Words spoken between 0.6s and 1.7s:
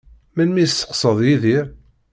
i tesseqsaḍ Yidir?